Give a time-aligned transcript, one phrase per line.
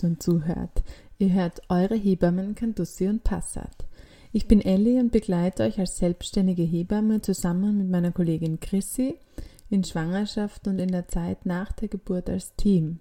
[0.00, 0.82] schon zuhört.
[1.18, 3.86] Ihr hört eure Hebammen Cantussi und Passat.
[4.32, 9.16] Ich bin Ellie und begleite euch als selbstständige Hebamme zusammen mit meiner Kollegin Chrissy
[9.68, 13.00] in Schwangerschaft und in der Zeit nach der Geburt als Team.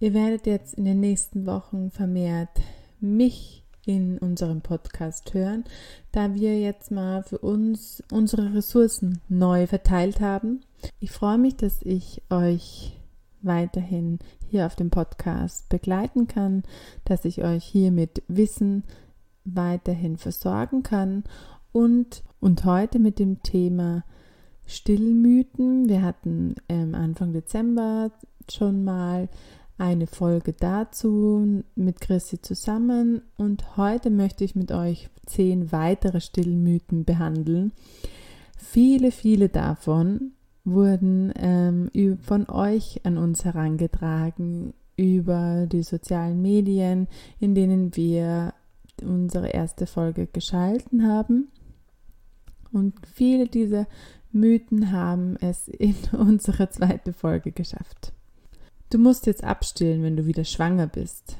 [0.00, 2.60] Ihr werdet jetzt in den nächsten Wochen vermehrt
[3.00, 5.64] mich in unserem Podcast hören,
[6.12, 10.60] da wir jetzt mal für uns unsere Ressourcen neu verteilt haben.
[11.00, 12.98] Ich freue mich, dass ich euch
[13.42, 14.18] weiterhin
[14.52, 16.62] hier auf dem Podcast begleiten kann,
[17.06, 18.84] dass ich euch hier mit Wissen
[19.44, 21.24] weiterhin versorgen kann
[21.72, 24.04] und, und heute mit dem Thema
[24.66, 25.88] Stillmythen.
[25.88, 28.12] Wir hatten ähm, Anfang Dezember
[28.50, 29.30] schon mal
[29.78, 37.06] eine Folge dazu mit Chrissy zusammen und heute möchte ich mit euch zehn weitere Stillmythen
[37.06, 37.72] behandeln.
[38.58, 40.32] Viele, viele davon
[40.64, 47.08] wurden ähm, von euch an uns herangetragen über die sozialen Medien,
[47.40, 48.54] in denen wir
[49.02, 51.48] unsere erste Folge geschalten haben.
[52.72, 53.86] Und viele dieser
[54.30, 58.12] Mythen haben es in unsere zweite Folge geschafft.
[58.90, 61.36] Du musst jetzt abstillen, wenn du wieder schwanger bist.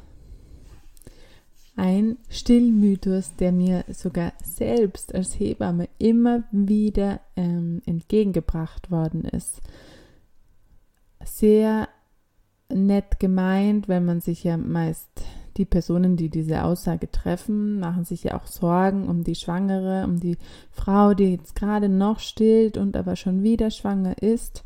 [1.75, 9.63] Ein Stillmythos, der mir sogar selbst als Hebamme immer wieder ähm, entgegengebracht worden ist.
[11.25, 11.89] Sehr
[12.69, 15.09] nett gemeint, weil man sich ja meist
[15.57, 20.19] die Personen, die diese Aussage treffen, machen sich ja auch Sorgen um die Schwangere, um
[20.19, 20.39] die
[20.71, 24.65] Frau, die jetzt gerade noch stillt und aber schon wieder schwanger ist.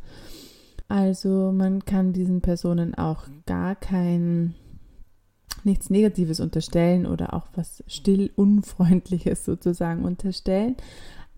[0.88, 4.54] Also man kann diesen Personen auch gar kein
[5.66, 10.76] nichts Negatives unterstellen oder auch was still unfreundliches sozusagen unterstellen.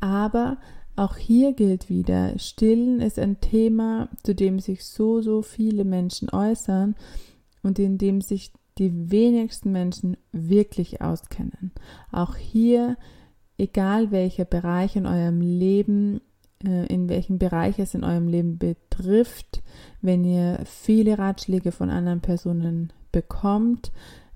[0.00, 0.58] Aber
[0.94, 6.28] auch hier gilt wieder, Stillen ist ein Thema, zu dem sich so, so viele Menschen
[6.30, 6.94] äußern
[7.62, 11.72] und in dem sich die wenigsten Menschen wirklich auskennen.
[12.10, 12.96] Auch hier,
[13.58, 16.20] egal welcher Bereich in eurem Leben,
[16.64, 19.62] äh, in welchem Bereich es in eurem Leben betrifft,
[20.00, 23.90] wenn ihr viele Ratschläge von anderen Personen bekommt,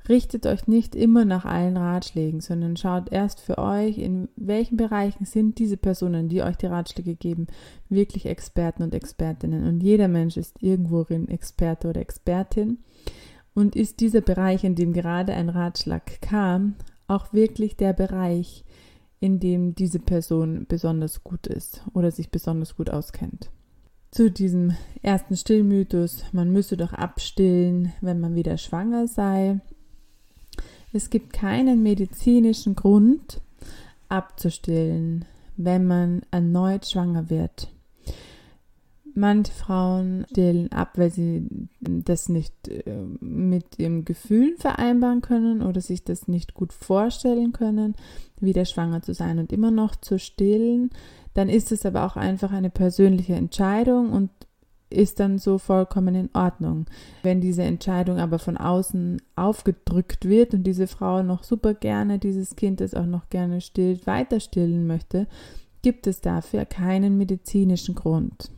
[0.08, 5.24] richtet euch nicht immer nach allen Ratschlägen, sondern schaut erst für euch, in welchen Bereichen
[5.24, 7.46] sind diese Personen, die euch die Ratschläge geben,
[7.88, 9.68] wirklich Experten und Expertinnen.
[9.68, 12.78] Und jeder Mensch ist irgendworin Experte oder Expertin.
[13.54, 16.74] Und ist dieser Bereich, in dem gerade ein Ratschlag kam,
[17.06, 18.64] auch wirklich der Bereich,
[19.20, 23.50] in dem diese Person besonders gut ist oder sich besonders gut auskennt?
[24.12, 29.58] Zu diesem ersten Stillmythos, man müsse doch abstillen, wenn man wieder schwanger sei.
[30.92, 33.40] Es gibt keinen medizinischen Grund
[34.10, 35.24] abzustillen,
[35.56, 37.68] wenn man erneut schwanger wird.
[39.14, 41.46] Manche Frauen stillen ab, weil sie
[41.80, 42.82] das nicht äh,
[43.20, 47.94] mit ihrem Gefühl vereinbaren können oder sich das nicht gut vorstellen können,
[48.40, 50.90] wieder schwanger zu sein und immer noch zu stillen.
[51.34, 54.30] Dann ist es aber auch einfach eine persönliche Entscheidung und
[54.92, 56.86] ist dann so vollkommen in Ordnung.
[57.22, 62.56] Wenn diese Entscheidung aber von außen aufgedrückt wird und diese Frau noch super gerne dieses
[62.56, 65.26] Kind, das auch noch gerne stillt, weiter stillen möchte,
[65.82, 68.50] gibt es dafür keinen medizinischen Grund.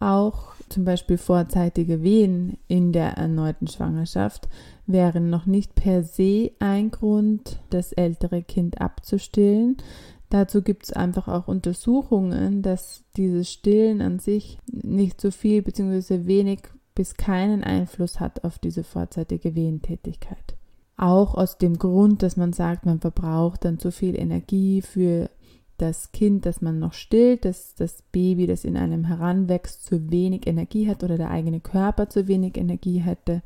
[0.00, 4.48] Auch zum Beispiel vorzeitige Wehen in der erneuten Schwangerschaft
[4.86, 9.76] wären noch nicht per se ein Grund, das ältere Kind abzustillen.
[10.30, 16.26] Dazu gibt es einfach auch Untersuchungen, dass dieses Stillen an sich nicht so viel bzw.
[16.26, 16.60] wenig
[16.94, 20.56] bis keinen Einfluss hat auf diese vorzeitige Wehentätigkeit.
[20.96, 25.30] Auch aus dem Grund, dass man sagt, man verbraucht dann zu viel Energie für
[25.78, 30.46] das Kind, das man noch stillt, dass das Baby, das in einem heranwächst, zu wenig
[30.46, 33.42] Energie hat oder der eigene Körper zu wenig Energie hätte.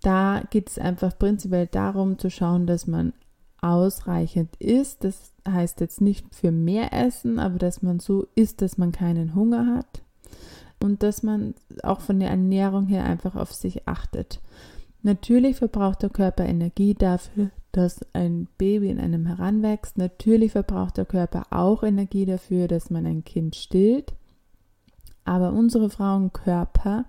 [0.00, 3.12] Da geht es einfach prinzipiell darum zu schauen, dass man
[3.60, 5.04] ausreichend isst.
[5.04, 9.34] Das heißt jetzt nicht für mehr Essen, aber dass man so isst, dass man keinen
[9.34, 10.02] Hunger hat
[10.82, 14.40] und dass man auch von der Ernährung her einfach auf sich achtet.
[15.02, 19.98] Natürlich verbraucht der Körper Energie dafür, dass ein Baby in einem heranwächst.
[19.98, 24.12] Natürlich verbraucht der Körper auch Energie dafür, dass man ein Kind stillt.
[25.24, 27.06] Aber unsere Frauenkörper,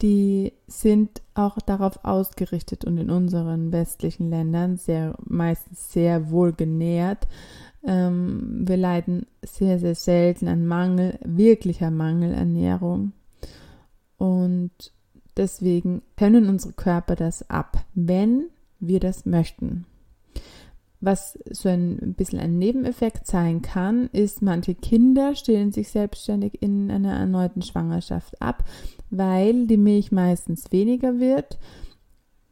[0.00, 7.26] die sind auch darauf ausgerichtet und in unseren westlichen Ländern sehr, meistens sehr wohl genährt.
[7.84, 13.12] Ähm, wir leiden sehr, sehr selten an Mangel, wirklicher Mangelernährung.
[14.18, 14.92] Und
[15.36, 18.50] deswegen können unsere Körper das ab, wenn
[18.80, 19.86] wir das möchten.
[21.00, 26.90] was so ein bisschen ein Nebeneffekt sein kann, ist, manche Kinder stillen sich selbstständig in
[26.90, 28.64] einer erneuten Schwangerschaft ab,
[29.08, 31.58] weil die Milch meistens weniger wird,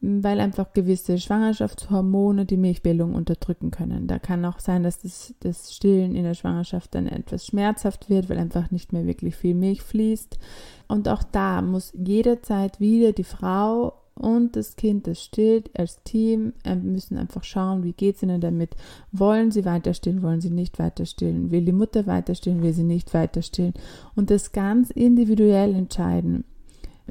[0.01, 4.07] weil einfach gewisse Schwangerschaftshormone die Milchbildung unterdrücken können.
[4.07, 8.29] Da kann auch sein, dass das, das Stillen in der Schwangerschaft dann etwas schmerzhaft wird,
[8.29, 10.39] weil einfach nicht mehr wirklich viel Milch fließt.
[10.87, 16.53] Und auch da muss jederzeit wieder die Frau und das Kind, das stillt, als Team
[16.63, 18.75] äh, müssen einfach schauen, wie geht es ihnen damit.
[19.11, 21.51] Wollen sie weiter stillen, wollen sie nicht weiter stillen?
[21.51, 23.73] Will die Mutter weiter stillen, will sie nicht weiter stillen?
[24.15, 26.43] Und das ganz individuell entscheiden.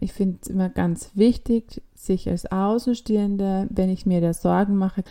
[0.00, 5.02] Ich finde es immer ganz wichtig, sich als Außenstehende, wenn ich mir da Sorgen mache,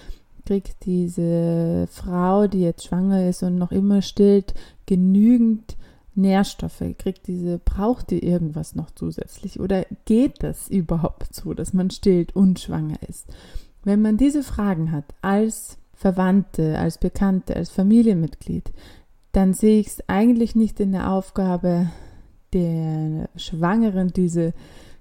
[0.46, 4.54] kriegt diese Frau, die jetzt schwanger ist und noch immer stillt,
[4.86, 5.76] genügend
[6.18, 6.84] Nährstoffe?
[6.98, 9.60] Kriegt diese, braucht die irgendwas noch zusätzlich?
[9.60, 13.28] Oder geht das überhaupt so, dass man stillt und schwanger ist?
[13.84, 18.72] Wenn man diese Fragen hat als Verwandte, als Bekannte, als Familienmitglied,
[19.32, 21.90] dann sehe ich es eigentlich nicht in der Aufgabe
[22.54, 24.54] der Schwangeren, diese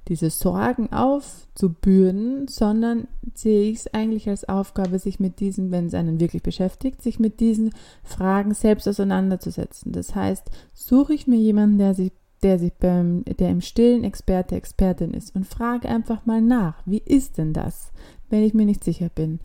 [0.09, 5.95] diese Sorgen aufzubürden, sondern sehe ich es eigentlich als Aufgabe, sich mit diesen, wenn es
[5.95, 7.73] einen wirklich beschäftigt, sich mit diesen
[8.05, 9.93] Fragen selbst auseinanderzusetzen.
[9.93, 12.13] Das heißt, suche ich mir jemanden, der sich
[12.43, 17.03] der sich beim, der im Stillen Experte, Expertin ist und frage einfach mal nach, wie
[17.05, 17.93] ist denn das,
[18.29, 19.41] wenn ich mir nicht sicher bin?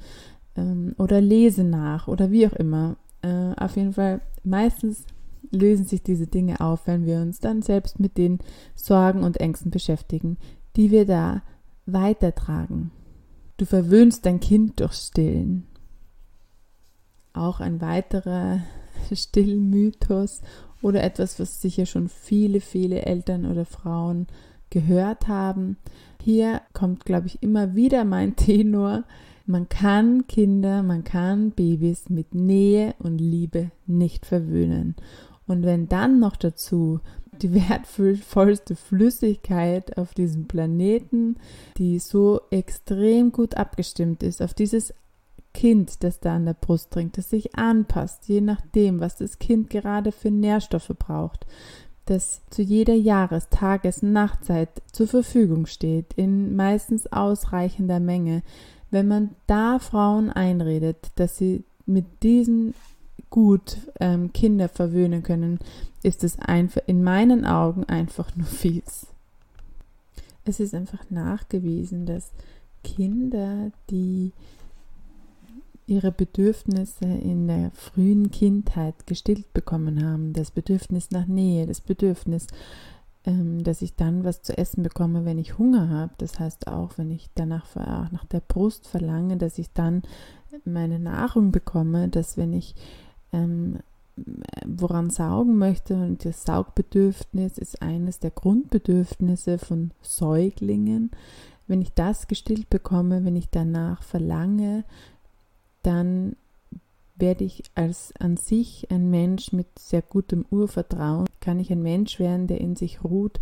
[0.57, 2.97] Ähm, oder lese nach oder wie auch immer.
[3.21, 5.05] Äh, auf jeden Fall, meistens
[5.51, 8.39] lösen sich diese Dinge auf, wenn wir uns dann selbst mit den
[8.75, 10.37] Sorgen und Ängsten beschäftigen,
[10.75, 11.43] die wir da
[11.85, 12.91] weitertragen.
[13.57, 15.67] Du verwöhnst dein Kind durch Stillen.
[17.33, 18.61] Auch ein weiterer
[19.13, 20.41] Stillmythos
[20.81, 24.27] oder etwas, was sicher schon viele, viele Eltern oder Frauen
[24.69, 25.77] gehört haben.
[26.21, 29.03] Hier kommt, glaube ich, immer wieder mein Tenor.
[29.45, 34.95] Man kann Kinder, man kann Babys mit Nähe und Liebe nicht verwöhnen.
[35.47, 36.99] Und wenn dann noch dazu
[37.41, 41.37] die wertvollste Flüssigkeit auf diesem Planeten,
[41.77, 44.93] die so extrem gut abgestimmt ist auf dieses
[45.53, 49.69] Kind, das da an der Brust trinkt, das sich anpasst, je nachdem, was das Kind
[49.69, 51.45] gerade für Nährstoffe braucht,
[52.05, 58.43] das zu jeder Jahres-, Tages-, Nachtzeit zur Verfügung steht, in meistens ausreichender Menge.
[58.91, 62.73] Wenn man da Frauen einredet, dass sie mit diesen
[63.31, 65.57] gut ähm, Kinder verwöhnen können,
[66.03, 69.07] ist es einfach in meinen Augen einfach nur fies.
[70.45, 72.31] Es ist einfach nachgewiesen, dass
[72.83, 74.31] Kinder, die
[75.87, 82.47] ihre Bedürfnisse in der frühen Kindheit gestillt bekommen haben, das Bedürfnis nach Nähe, das Bedürfnis,
[83.25, 86.13] ähm, dass ich dann was zu essen bekomme, wenn ich Hunger habe.
[86.17, 90.01] Das heißt auch, wenn ich danach nach der Brust verlange, dass ich dann
[90.65, 92.75] meine Nahrung bekomme, dass wenn ich
[93.33, 93.79] ähm,
[94.65, 95.95] woran saugen möchte.
[95.95, 101.11] Und das Saugbedürfnis ist eines der Grundbedürfnisse von Säuglingen.
[101.67, 104.83] Wenn ich das gestillt bekomme, wenn ich danach verlange,
[105.83, 106.35] dann
[107.15, 112.19] werde ich als an sich ein Mensch mit sehr gutem Urvertrauen, kann ich ein Mensch
[112.19, 113.39] werden, der in sich ruht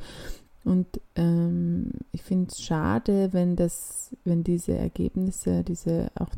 [0.64, 6.30] und ähm, ich finde es schade, wenn das, wenn diese Ergebnisse, diese auch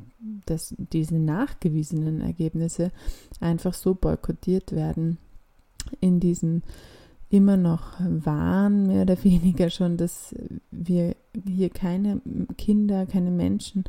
[0.46, 2.92] das, diese nachgewiesenen Ergebnisse
[3.40, 5.18] einfach so boykottiert werden
[6.00, 6.62] in diesem
[7.30, 10.36] immer noch Wahn, mehr oder weniger schon, dass
[10.70, 11.16] wir
[11.48, 12.22] hier keine
[12.58, 13.86] Kinder, keine Menschen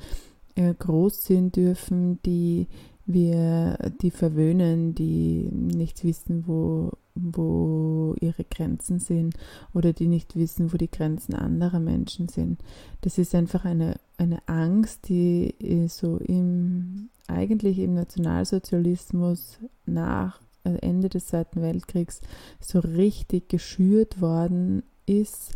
[0.55, 2.69] äh, großziehen dürfen, die
[3.13, 9.35] wir die verwöhnen, die nicht wissen, wo, wo ihre Grenzen sind
[9.75, 12.61] oder die nicht wissen, wo die Grenzen anderer Menschen sind.
[13.01, 15.55] Das ist einfach eine, eine Angst, die
[15.89, 22.21] so im, eigentlich im Nationalsozialismus nach äh, Ende des Zweiten Weltkriegs
[22.61, 25.53] so richtig geschürt worden ist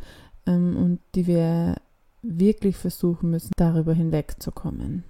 [0.46, 1.76] ähm, und die wir
[2.22, 5.04] wirklich versuchen müssen, darüber hinwegzukommen.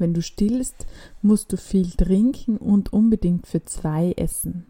[0.00, 0.86] Wenn du stillst,
[1.20, 4.66] musst du viel trinken und unbedingt für zwei essen.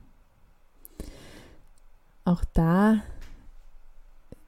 [2.25, 3.03] Auch da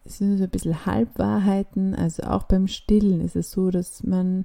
[0.05, 1.95] sind so ein bisschen Halbwahrheiten.
[1.95, 4.45] Also auch beim Stillen ist es so, dass man,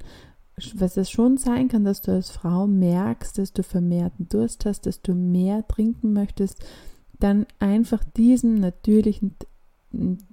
[0.75, 4.85] was es schon sein kann, dass du als Frau merkst, dass du vermehrten Durst hast,
[4.85, 6.63] dass du mehr trinken möchtest,
[7.19, 9.35] dann einfach diesem natürlichen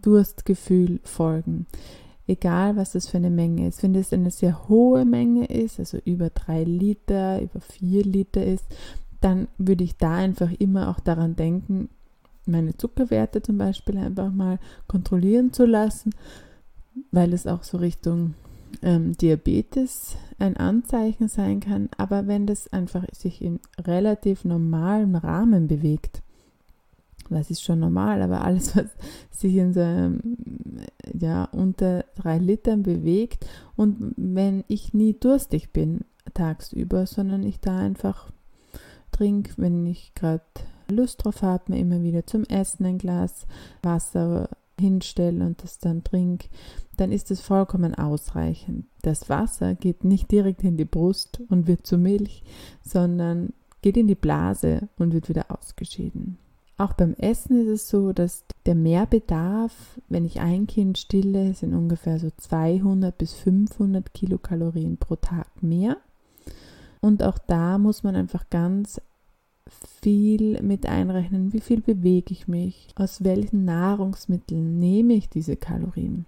[0.02, 1.66] Durstgefühl folgen
[2.26, 3.82] egal was das für eine Menge ist.
[3.82, 8.64] Wenn das eine sehr hohe Menge ist, also über drei Liter, über vier Liter ist,
[9.20, 11.88] dann würde ich da einfach immer auch daran denken,
[12.46, 16.14] meine Zuckerwerte zum Beispiel einfach mal kontrollieren zu lassen,
[17.10, 18.34] weil es auch so Richtung
[18.82, 25.68] ähm, Diabetes ein Anzeichen sein kann, aber wenn das einfach sich in relativ normalem Rahmen
[25.68, 26.22] bewegt,
[27.30, 28.86] was ist schon normal, aber alles, was
[29.30, 30.20] sich in so einem,
[31.12, 36.00] ja, unter drei Litern bewegt und wenn ich nie durstig bin
[36.32, 38.30] tagsüber, sondern ich da einfach
[39.12, 40.42] trinke, wenn ich gerade
[40.90, 43.46] Lust drauf habe, mir immer wieder zum Essen ein Glas
[43.82, 46.48] Wasser hinstelle und das dann trinke,
[46.96, 48.86] dann ist es vollkommen ausreichend.
[49.02, 52.42] Das Wasser geht nicht direkt in die Brust und wird zu Milch,
[52.82, 53.52] sondern
[53.82, 56.38] geht in die Blase und wird wieder ausgeschieden.
[56.76, 61.72] Auch beim Essen ist es so, dass der Mehrbedarf, wenn ich ein Kind stille, sind
[61.72, 65.98] ungefähr so 200 bis 500 Kilokalorien pro Tag mehr.
[67.00, 69.00] Und auch da muss man einfach ganz
[70.00, 71.52] viel mit einrechnen.
[71.52, 72.88] Wie viel bewege ich mich?
[72.96, 76.26] Aus welchen Nahrungsmitteln nehme ich diese Kalorien?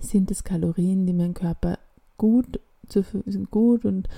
[0.00, 1.78] Sind es Kalorien, die mein Körper
[2.16, 3.04] gut, zu,
[3.50, 4.08] gut und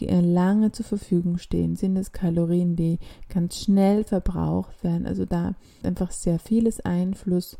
[0.00, 1.76] äh, lange zur Verfügung stehen?
[1.76, 5.06] Sind es Kalorien, die ganz schnell verbraucht werden?
[5.06, 7.58] Also da einfach sehr vieles Einfluss.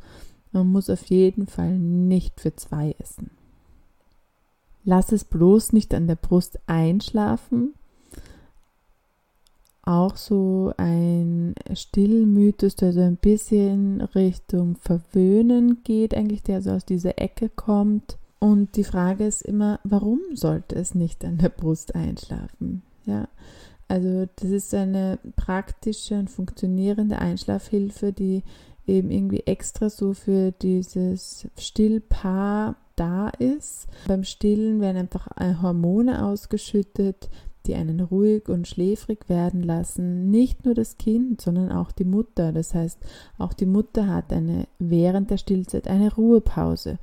[0.53, 3.31] Man muss auf jeden Fall nicht für zwei essen.
[4.85, 7.75] Lass es bloß nicht an der Brust einschlafen.
[9.83, 16.85] Auch so ein Stillmythos, der so ein bisschen Richtung Verwöhnen geht, eigentlich der so aus
[16.85, 18.19] dieser Ecke kommt.
[18.41, 22.83] Und die Frage ist immer, warum sollte es nicht an der Brust einschlafen?
[23.05, 23.29] Ja,
[23.87, 28.43] also das ist eine praktische und funktionierende Einschlafhilfe, die
[28.87, 33.89] eben irgendwie extra so für dieses Stillpaar da ist.
[34.09, 35.29] Beim Stillen werden einfach
[35.63, 37.29] Hormone ausgeschüttet,
[37.67, 40.31] die einen ruhig und schläfrig werden lassen.
[40.31, 42.53] Nicht nur das Kind, sondern auch die Mutter.
[42.53, 42.99] Das heißt,
[43.39, 46.99] auch die Mutter hat eine während der Stillzeit eine Ruhepause.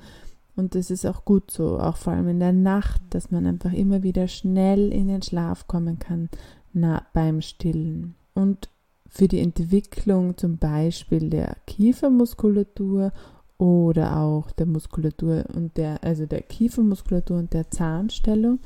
[0.57, 3.71] Und das ist auch gut so, auch vor allem in der Nacht, dass man einfach
[3.71, 6.29] immer wieder schnell in den Schlaf kommen kann
[6.73, 8.15] na, beim Stillen.
[8.33, 8.69] Und
[9.07, 13.13] für die Entwicklung zum Beispiel der Kiefermuskulatur
[13.59, 18.59] oder auch der Muskulatur und der, also der Kiefermuskulatur und der Zahnstellung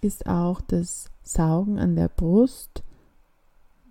[0.00, 2.84] ist auch das Saugen an der Brust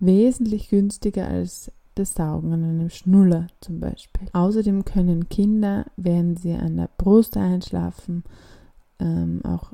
[0.00, 4.28] wesentlich günstiger als das Saugen an einem Schnuller zum Beispiel.
[4.32, 8.24] Außerdem können Kinder, während sie an der Brust einschlafen,
[8.98, 9.72] ähm, auch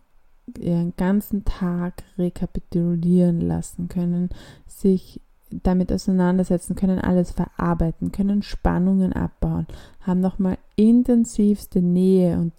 [0.59, 4.31] ihren ganzen Tag rekapitulieren lassen können,
[4.67, 9.67] sich damit auseinandersetzen können, alles verarbeiten, können Spannungen abbauen,
[10.01, 12.53] haben nochmal intensivste Nähe und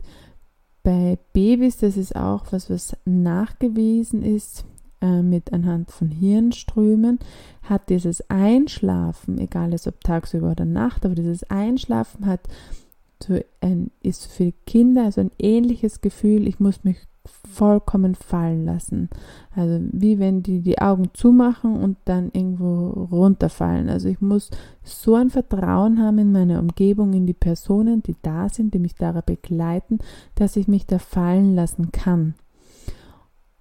[0.84, 4.66] bei Babys, das ist auch was, was nachgewiesen ist,
[5.02, 7.20] äh, mit anhand von Hirnströmen,
[7.64, 12.42] hat dieses Einschlafen, egal ob tagsüber oder Nacht, aber dieses Einschlafen hat
[13.24, 19.10] so ein, ist für Kinder also ein ähnliches Gefühl, ich muss mich vollkommen fallen lassen.
[19.56, 23.90] Also wie wenn die die Augen zumachen und dann irgendwo runterfallen.
[23.90, 24.50] Also ich muss
[24.84, 28.96] so ein Vertrauen haben in meine Umgebung, in die Personen, die da sind, die mich
[28.96, 30.00] daran begleiten,
[30.36, 32.34] dass ich mich da fallen lassen kann.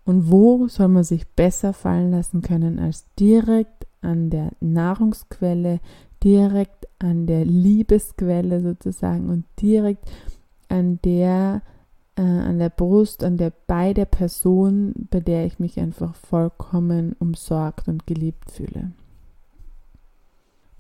[0.05, 5.81] Und wo soll man sich besser fallen lassen können als direkt an der Nahrungsquelle,
[6.23, 10.11] direkt an der Liebesquelle sozusagen und direkt
[10.69, 11.63] an der
[12.17, 17.15] äh, an der Brust, an der bei der Person, bei der ich mich einfach vollkommen
[17.19, 18.93] umsorgt und geliebt fühle.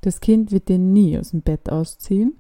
[0.03, 2.35] Das Kind wird dir nie aus dem Bett ausziehen.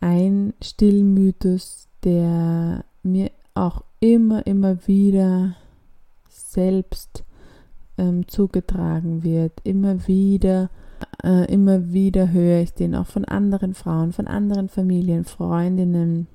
[0.00, 5.56] Ein Stillmythos, der mir auch immer, immer wieder
[6.28, 7.24] selbst
[7.96, 10.70] ähm, zugetragen wird, immer wieder,
[11.22, 16.28] äh, immer wieder höre ich den auch von anderen Frauen, von anderen Familien, Freundinnen,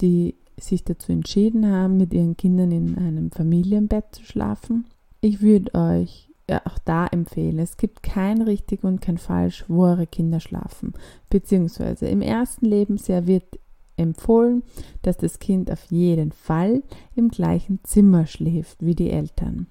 [0.00, 4.86] die sich dazu entschieden haben, mit ihren Kindern in einem Familienbett zu schlafen.
[5.20, 6.28] Ich würde euch
[6.64, 10.94] auch da empfehlen, es gibt kein richtig und kein falsch, wo eure Kinder schlafen.
[11.28, 13.60] Beziehungsweise im ersten Lebensjahr wird
[14.00, 14.62] empfohlen,
[15.02, 16.82] dass das Kind auf jeden Fall
[17.14, 19.66] im gleichen Zimmer schläft wie die Eltern.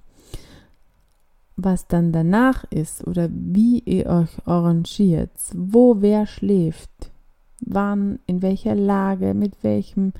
[1.57, 7.12] Was dann danach ist oder wie ihr euch arrangiert, wo wer schläft,
[7.59, 10.13] wann, in welcher Lage, mit welchem,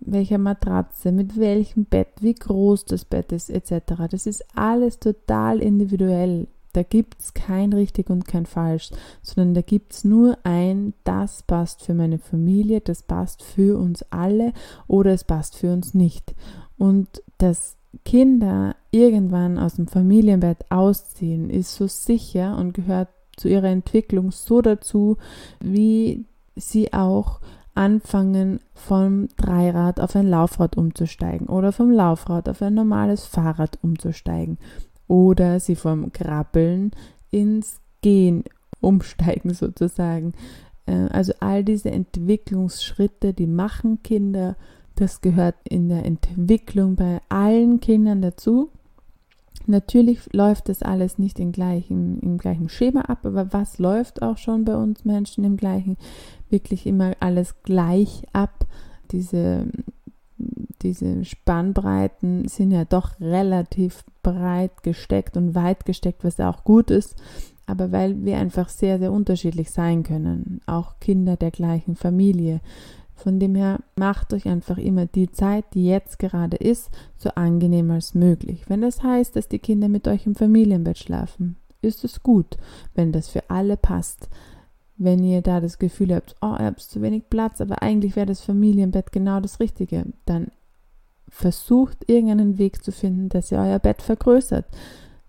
[0.00, 4.04] welcher Matratze, mit welchem Bett, wie groß das Bett ist, etc.
[4.10, 6.48] Das ist alles total individuell.
[6.78, 11.42] Da gibt es kein richtig und kein falsch, sondern da gibt es nur ein, das
[11.42, 14.52] passt für meine Familie, das passt für uns alle
[14.86, 16.36] oder es passt für uns nicht.
[16.76, 23.70] Und dass Kinder irgendwann aus dem Familienbett ausziehen, ist so sicher und gehört zu ihrer
[23.70, 25.16] Entwicklung so dazu,
[25.58, 27.40] wie sie auch
[27.74, 34.58] anfangen, vom Dreirad auf ein Laufrad umzusteigen oder vom Laufrad auf ein normales Fahrrad umzusteigen
[35.08, 36.92] oder sie vom Krabbeln
[37.30, 38.44] ins Gehen
[38.80, 40.34] umsteigen sozusagen.
[40.86, 44.56] Äh, also all diese Entwicklungsschritte, die machen Kinder,
[44.94, 48.70] das gehört in der Entwicklung bei allen Kindern dazu.
[49.66, 54.38] Natürlich läuft das alles nicht im gleichen, im gleichen Schema ab, aber was läuft auch
[54.38, 55.98] schon bei uns Menschen im gleichen,
[56.48, 58.66] wirklich immer alles gleich ab.
[59.12, 59.66] Diese,
[60.82, 66.90] diese Spannbreiten sind ja doch relativ breit gesteckt und weit gesteckt, was ja auch gut
[66.90, 67.16] ist,
[67.66, 72.60] aber weil wir einfach sehr, sehr unterschiedlich sein können, auch Kinder der gleichen Familie.
[73.14, 77.90] Von dem her macht euch einfach immer die Zeit, die jetzt gerade ist, so angenehm
[77.90, 78.62] als möglich.
[78.68, 82.56] Wenn das heißt, dass die Kinder mit euch im Familienbett schlafen, ist es gut,
[82.94, 84.28] wenn das für alle passt.
[84.98, 88.26] Wenn ihr da das Gefühl habt, oh, ihr habt zu wenig Platz, aber eigentlich wäre
[88.26, 90.48] das Familienbett genau das Richtige, dann
[91.28, 94.66] versucht irgendeinen Weg zu finden, dass ihr euer Bett vergrößert,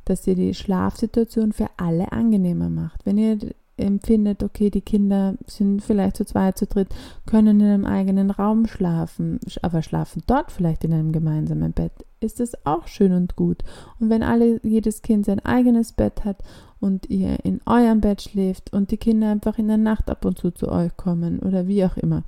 [0.06, 3.06] dass ihr die Schlafsituation für alle angenehmer macht.
[3.06, 3.38] Wenn ihr
[3.80, 6.90] empfindet, okay, die Kinder sind vielleicht zu zweit, zu dritt,
[7.26, 12.40] können in einem eigenen Raum schlafen, aber schlafen dort vielleicht in einem gemeinsamen Bett, ist
[12.40, 13.64] es auch schön und gut.
[14.00, 16.44] Und wenn alle, jedes Kind sein eigenes Bett hat
[16.80, 20.38] und ihr in eurem Bett schläft und die Kinder einfach in der Nacht ab und
[20.38, 22.24] zu zu euch kommen oder wie auch immer.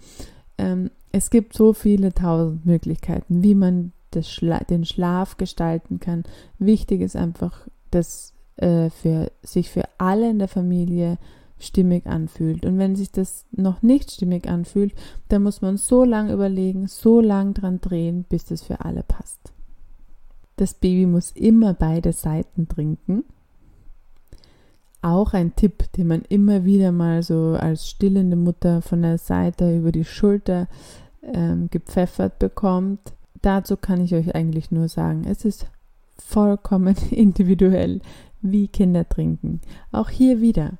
[0.58, 3.92] Ähm, es gibt so viele tausend Möglichkeiten, wie man
[4.22, 6.24] Schla den Schlaf gestalten kann.
[6.60, 11.18] Wichtig ist einfach, dass äh, für sich für alle in der Familie
[11.62, 12.66] stimmig anfühlt.
[12.66, 14.94] Und wenn sich das noch nicht stimmig anfühlt,
[15.30, 19.54] dann muss man so lange überlegen, so lang dran drehen, bis das für alle passt.
[20.58, 23.24] Das Baby muss immer beide Seiten trinken.
[25.02, 29.76] Auch ein Tipp, den man immer wieder mal so als stillende Mutter von der Seite
[29.76, 30.68] über die Schulter
[31.24, 33.00] ähm, gepfeffert bekommt.
[33.42, 35.66] Dazu kann ich euch eigentlich nur sagen, es ist
[36.18, 38.02] vollkommen individuell,
[38.42, 39.62] wie Kinder trinken.
[39.92, 40.74] Auch hier wieder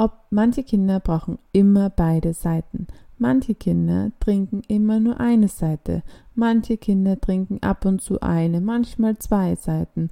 [0.00, 2.86] ob manche Kinder brauchen immer beide Seiten.
[3.18, 6.02] Manche Kinder trinken immer nur eine Seite.
[6.34, 10.08] Manche Kinder trinken ab und zu eine, manchmal zwei Seiten.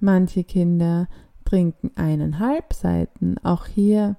[0.00, 1.06] Manche Kinder
[1.44, 3.36] trinken eineinhalb Seiten.
[3.44, 4.16] Auch hier,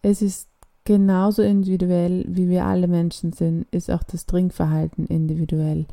[0.00, 0.48] es ist
[0.84, 5.84] genauso individuell, wie wir alle Menschen sind, ist auch das Trinkverhalten individuell.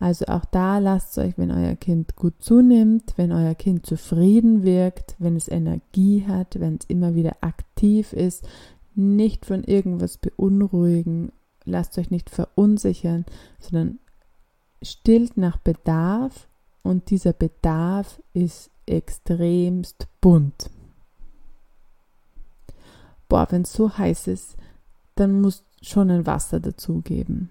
[0.00, 5.14] Also auch da lasst euch, wenn euer Kind gut zunimmt, wenn euer Kind zufrieden wirkt,
[5.18, 8.48] wenn es Energie hat, wenn es immer wieder aktiv ist,
[8.94, 11.32] nicht von irgendwas beunruhigen,
[11.66, 13.26] lasst euch nicht verunsichern,
[13.60, 13.98] sondern
[14.80, 16.48] stillt nach Bedarf
[16.82, 20.70] und dieser Bedarf ist extremst bunt.
[23.28, 24.56] Boah, wenn es so heiß ist,
[25.14, 27.50] dann muss schon ein Wasser dazugeben.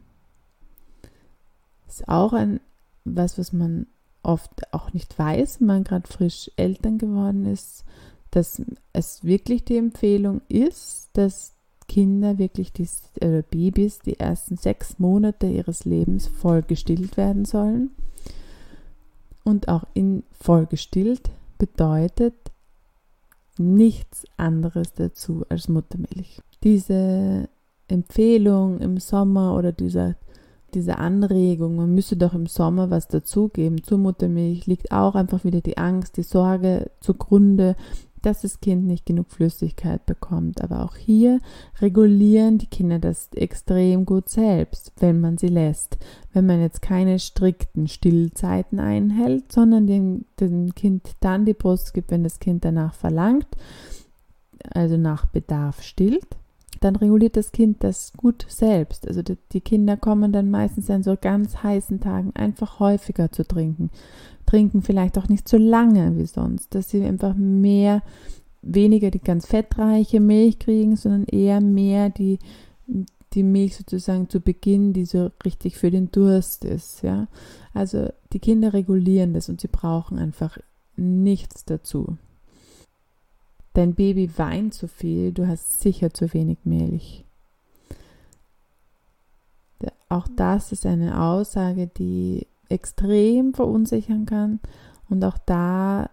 [1.90, 2.62] Ist auch ein
[3.04, 3.88] was, was man
[4.24, 7.84] oft auch nicht weiß, wenn man gerade frisch Eltern geworden ist,
[8.32, 8.62] dass
[8.94, 11.54] es wirklich die Empfehlung ist, dass
[11.88, 12.88] Kinder wirklich die
[13.22, 17.90] äh, Babys die ersten sechs Monate ihres Lebens voll gestillt werden sollen.
[19.44, 22.36] Und auch in voll gestillt bedeutet
[23.58, 26.40] nichts anderes dazu als Muttermilch.
[26.64, 27.50] Diese
[27.88, 30.16] Empfehlung im Sommer oder dieser
[30.76, 35.62] diese Anregung, man müsse doch im Sommer was dazugeben zur Muttermilch, liegt auch einfach wieder
[35.62, 37.76] die Angst, die Sorge zugrunde,
[38.22, 40.62] dass das Kind nicht genug Flüssigkeit bekommt.
[40.62, 41.40] Aber auch hier
[41.80, 45.98] regulieren die Kinder das extrem gut selbst, wenn man sie lässt.
[46.34, 52.12] Wenn man jetzt keine strikten Stillzeiten einhält, sondern dem, dem Kind dann die Brust gibt,
[52.12, 53.48] wenn das Kind danach verlangt,
[54.74, 56.38] also nach Bedarf stillt
[56.80, 59.08] dann reguliert das Kind das gut selbst.
[59.08, 63.46] Also die, die Kinder kommen dann meistens an so ganz heißen Tagen einfach häufiger zu
[63.46, 63.90] trinken.
[64.46, 68.02] Trinken vielleicht auch nicht so lange wie sonst, dass sie einfach mehr,
[68.62, 72.40] weniger die ganz fettreiche Milch kriegen, sondern eher mehr die,
[73.34, 77.28] die Milch sozusagen zu Beginn, die so richtig für den Durst ist, ja.
[77.74, 80.58] Also die Kinder regulieren das und sie brauchen einfach
[80.96, 82.18] nichts dazu.
[83.74, 87.24] Dein Baby weint zu viel, du hast sicher zu wenig Milch.
[90.10, 94.60] Auch das ist eine Aussage, die extrem verunsichern kann.
[95.10, 96.10] Und auch da,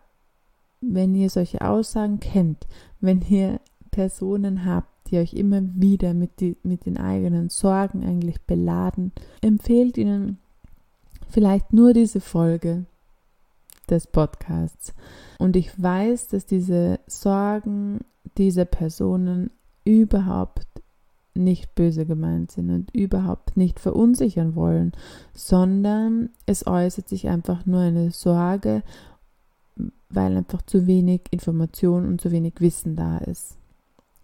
[0.80, 2.66] wenn ihr solche Aussagen kennt,
[3.00, 8.40] wenn ihr Personen habt, die euch immer wieder mit, die, mit den eigenen Sorgen eigentlich
[8.42, 10.38] beladen, empfehlt ihnen
[11.28, 12.84] vielleicht nur diese Folge
[13.90, 14.94] des Podcasts.
[15.38, 18.00] Und ich weiß, dass diese Sorgen
[18.36, 19.50] dieser Personen
[19.84, 20.66] überhaupt
[21.34, 24.92] nicht böse gemeint sind und überhaupt nicht verunsichern wollen,
[25.34, 28.82] sondern es äußert sich einfach nur eine Sorge,
[30.08, 33.58] weil einfach zu wenig Information und zu wenig Wissen da ist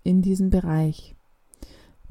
[0.05, 1.15] in diesem Bereich.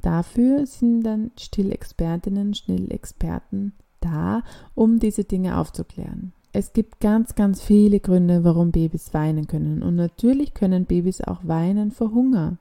[0.00, 4.42] Dafür sind dann Stillexpertinnen, Stillexperten da,
[4.74, 6.32] um diese Dinge aufzuklären.
[6.52, 9.82] Es gibt ganz, ganz viele Gründe, warum Babys weinen können.
[9.82, 12.58] Und natürlich können Babys auch weinen vor Hunger.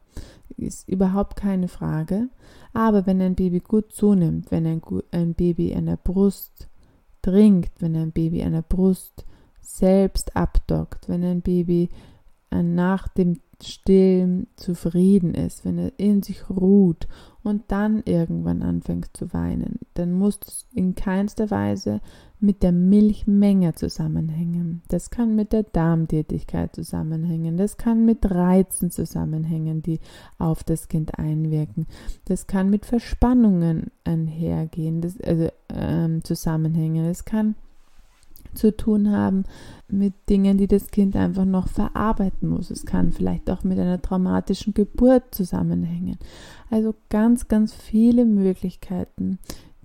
[0.58, 2.30] Ist überhaupt keine Frage.
[2.73, 6.69] Aber wenn ein Baby gut zunimmt, wenn ein, ein Baby an der Brust
[7.21, 9.25] trinkt, wenn ein Baby an der Brust
[9.60, 11.89] selbst abdockt, wenn ein Baby
[12.51, 17.08] nach dem Stillen zufrieden ist, wenn er in sich ruht
[17.43, 22.01] und dann irgendwann anfängt zu weinen, dann muss es in keinster Weise
[22.41, 24.82] mit der Milchmenge zusammenhängen.
[24.88, 27.56] Das kann mit der Darmtätigkeit zusammenhängen.
[27.56, 29.99] Das kann mit Reizen zusammenhängen, die
[30.39, 31.86] auf das Kind einwirken.
[32.25, 37.06] Das kann mit Verspannungen einhergehen, das, also ähm, zusammenhängen.
[37.06, 37.56] Es kann
[38.54, 39.43] zu tun haben
[39.88, 42.71] mit Dingen, die das Kind einfach noch verarbeiten muss.
[42.71, 46.17] Es kann vielleicht auch mit einer traumatischen Geburt zusammenhängen.
[46.69, 49.39] Also ganz, ganz viele Möglichkeiten,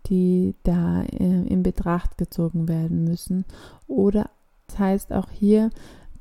[0.07, 3.45] die da äh, in Betracht gezogen werden müssen.
[3.87, 4.31] Oder
[4.69, 5.71] das heißt auch hier,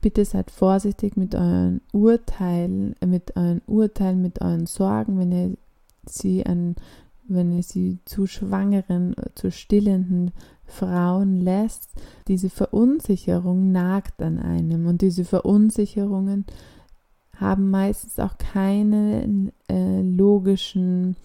[0.02, 5.58] bitte seid vorsichtig mit euren Urteilen, mit euren Urteilen, mit euren Sorgen, wenn ihr
[6.08, 6.76] sie an
[7.28, 10.32] wenn ihr sie zu schwangeren, zu stillenden
[10.66, 11.90] Frauen lässt,
[12.28, 16.46] diese Verunsicherung nagt an einem und diese Verunsicherungen
[17.38, 21.16] haben meistens auch keine äh, logischen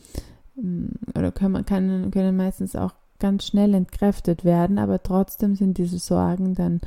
[1.17, 6.55] oder können, können, können meistens auch ganz schnell entkräftet werden, aber trotzdem sind diese Sorgen
[6.55, 6.81] dann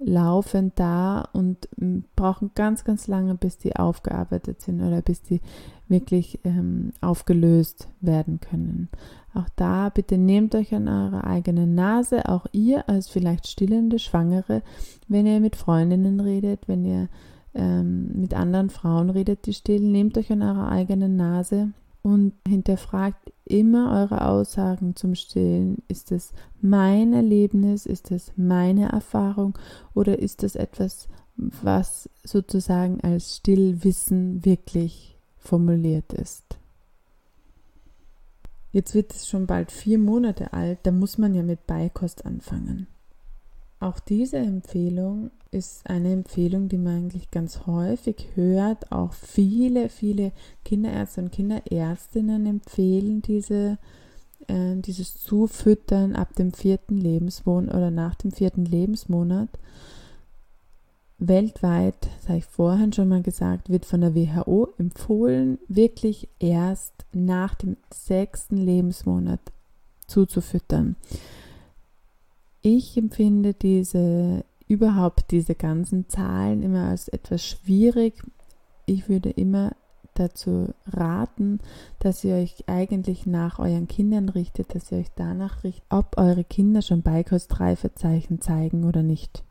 [0.00, 5.40] laufend da und mm, brauchen ganz, ganz lange, bis die aufgearbeitet sind oder bis die
[5.88, 8.88] wirklich ähm, aufgelöst werden können.
[9.34, 14.62] Auch da bitte nehmt euch an eure eigene Nase, auch ihr als vielleicht stillende Schwangere,
[15.08, 17.08] wenn ihr mit Freundinnen redet, wenn ihr
[17.54, 21.70] ähm, mit anderen Frauen redet, die stillen, nehmt euch an eure eigene Nase
[22.02, 25.82] und hinterfragt immer eure Aussagen zum Stillen.
[25.88, 27.86] Ist es mein Erlebnis?
[27.86, 29.58] Ist es meine Erfahrung?
[29.94, 36.58] Oder ist es etwas, was sozusagen als Stillwissen wirklich formuliert ist?
[38.72, 42.86] Jetzt wird es schon bald vier Monate alt, da muss man ja mit Beikost anfangen.
[43.80, 48.90] Auch diese Empfehlung ist eine Empfehlung, die man eigentlich ganz häufig hört.
[48.90, 50.32] Auch viele, viele
[50.64, 53.78] Kinderärzte und Kinderärztinnen empfehlen diese,
[54.48, 59.48] äh, dieses Zufüttern ab dem vierten Lebensmonat oder nach dem vierten Lebensmonat.
[61.18, 66.92] Weltweit, das habe ich vorhin schon mal gesagt, wird von der WHO empfohlen, wirklich erst
[67.12, 69.40] nach dem sechsten Lebensmonat
[70.06, 70.96] zuzufüttern.
[72.62, 78.22] Ich empfinde diese überhaupt diese ganzen Zahlen immer als etwas schwierig.
[78.86, 79.72] Ich würde immer
[80.14, 81.60] dazu raten,
[82.00, 86.44] dass ihr euch eigentlich nach euren Kindern richtet, dass ihr euch danach richtet, ob eure
[86.44, 89.42] Kinder schon Beikostreifezeichen zeigen oder nicht.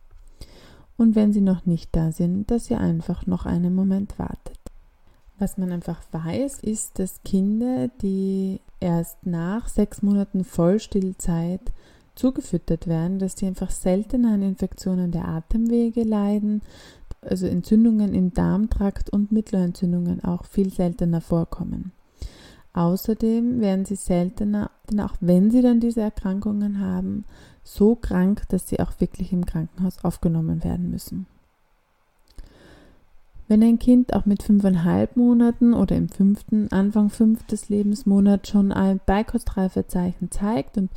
[0.97, 4.57] Und wenn sie noch nicht da sind, dass ihr einfach noch einen Moment wartet.
[5.39, 11.61] Was man einfach weiß, ist, dass Kinder, die erst nach sechs Monaten Vollstillzeit
[12.17, 16.61] zugefüttert werden, dass die einfach seltener an Infektionen der Atemwege leiden,
[17.21, 21.91] also Entzündungen im Darmtrakt und Mittelohrentzündungen auch viel seltener vorkommen.
[22.73, 27.25] Außerdem werden sie seltener, denn auch wenn sie dann diese Erkrankungen haben,
[27.63, 31.25] so krank, dass sie auch wirklich im Krankenhaus aufgenommen werden müssen.
[33.47, 38.99] Wenn ein Kind auch mit fünfeinhalb Monaten oder im fünften, Anfang fünftes Lebensmonat schon ein
[39.05, 40.91] Beikostreifezeichen zeigt und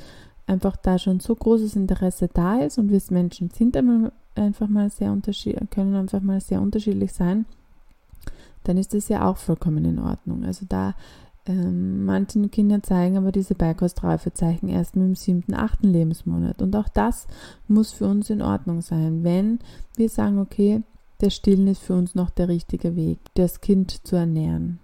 [0.46, 3.76] einfach da schon so großes Interesse da ist und wir Menschen sind
[4.34, 7.46] einfach mal sehr unterschiedlich, können einfach mal sehr unterschiedlich sein,
[8.64, 10.44] dann ist das ja auch vollkommen in Ordnung.
[10.44, 10.94] Also da
[11.46, 16.60] ähm, manche Kinder zeigen aber diese Beikostreifezeichen erst mit dem siebten, achten Lebensmonat.
[16.62, 17.26] Und auch das
[17.66, 19.58] muss für uns in Ordnung sein, wenn
[19.96, 20.82] wir sagen, okay,
[21.20, 24.78] der Stillen ist für uns noch der richtige Weg, das Kind zu ernähren.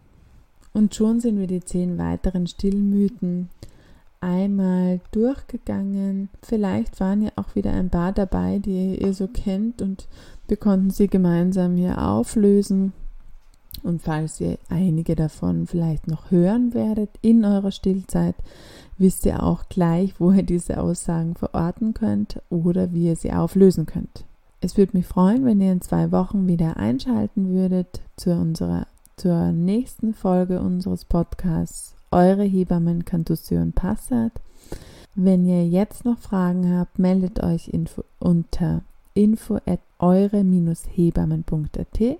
[0.72, 3.48] Und schon sind wir die zehn weiteren Stillmythen
[4.26, 6.28] einmal durchgegangen.
[6.42, 10.08] Vielleicht waren ja auch wieder ein paar dabei, die ihr so kennt und
[10.48, 12.92] wir konnten sie gemeinsam hier auflösen.
[13.82, 18.34] Und falls ihr einige davon vielleicht noch hören werdet in eurer Stillzeit,
[18.98, 23.86] wisst ihr auch gleich, wo ihr diese Aussagen verorten könnt oder wie ihr sie auflösen
[23.86, 24.24] könnt.
[24.60, 29.52] Es würde mich freuen, wenn ihr in zwei Wochen wieder einschalten würdet zu unserer zur
[29.52, 34.32] nächsten Folge unseres Podcasts eure Hebammen Canduccio und Passat.
[35.14, 42.18] Wenn ihr jetzt noch Fragen habt, meldet euch info unter info at eure-hebammen.at.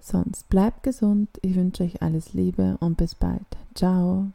[0.00, 3.46] Sonst bleibt gesund, ich wünsche euch alles Liebe und bis bald.
[3.74, 4.32] Ciao.